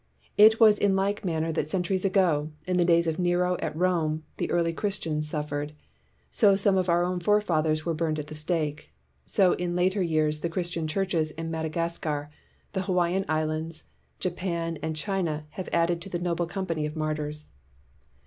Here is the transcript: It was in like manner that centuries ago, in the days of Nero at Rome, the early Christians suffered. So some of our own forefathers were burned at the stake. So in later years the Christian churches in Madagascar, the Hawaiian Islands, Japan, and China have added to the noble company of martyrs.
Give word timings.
It 0.35 0.59
was 0.59 0.79
in 0.79 0.95
like 0.95 1.23
manner 1.23 1.51
that 1.51 1.69
centuries 1.69 2.03
ago, 2.05 2.49
in 2.65 2.77
the 2.77 2.85
days 2.85 3.05
of 3.05 3.19
Nero 3.19 3.55
at 3.57 3.75
Rome, 3.75 4.23
the 4.37 4.49
early 4.49 4.73
Christians 4.73 5.29
suffered. 5.29 5.73
So 6.31 6.55
some 6.55 6.75
of 6.75 6.89
our 6.89 7.03
own 7.03 7.19
forefathers 7.19 7.85
were 7.85 7.93
burned 7.93 8.17
at 8.17 8.25
the 8.25 8.33
stake. 8.33 8.91
So 9.27 9.53
in 9.53 9.75
later 9.75 10.01
years 10.01 10.39
the 10.39 10.49
Christian 10.49 10.87
churches 10.87 11.29
in 11.29 11.51
Madagascar, 11.51 12.31
the 12.73 12.81
Hawaiian 12.81 13.25
Islands, 13.29 13.83
Japan, 14.17 14.79
and 14.81 14.95
China 14.95 15.45
have 15.51 15.69
added 15.71 16.01
to 16.01 16.09
the 16.09 16.17
noble 16.17 16.47
company 16.47 16.87
of 16.87 16.95
martyrs. 16.95 17.51